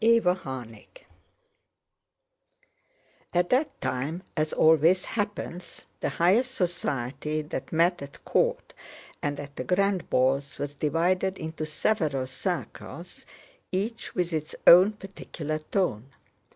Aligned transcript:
CHAPTER 0.03 0.41
IX 0.63 1.01
At 3.35 3.49
that 3.49 3.79
time, 3.81 4.23
as 4.35 4.51
always 4.51 5.05
happens, 5.05 5.85
the 5.99 6.09
highest 6.09 6.55
society 6.55 7.43
that 7.43 7.71
met 7.71 8.01
at 8.01 8.25
court 8.25 8.73
and 9.21 9.39
at 9.39 9.55
the 9.57 9.63
grand 9.63 10.09
balls 10.09 10.57
was 10.57 10.73
divided 10.73 11.37
into 11.37 11.67
several 11.67 12.25
circles, 12.25 13.27
each 13.71 14.15
with 14.15 14.33
its 14.33 14.55
own 14.65 14.93
particular 14.93 15.59
tone. 15.59 16.05